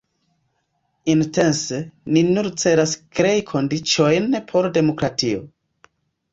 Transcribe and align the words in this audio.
Intence 1.13 1.81
ni 2.15 2.25
nur 2.31 2.49
celas 2.63 2.95
krei 3.21 3.37
kondiĉojn 3.53 4.41
por 4.51 4.73
demokratio. 4.81 5.49